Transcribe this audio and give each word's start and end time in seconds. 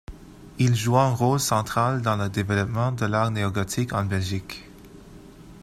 Il 0.57 0.73
joua 0.75 1.03
un 1.03 1.13
rôle 1.13 1.39
central 1.39 2.01
dans 2.01 2.17
le 2.17 2.27
développement 2.27 2.91
de 2.91 3.05
l’art 3.05 3.29
néo-gothique 3.29 3.93
en 3.93 4.03
Belgique. 4.03 4.63